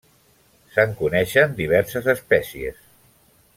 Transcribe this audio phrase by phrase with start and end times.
[0.77, 2.83] Se'n coneixen diverses espècies.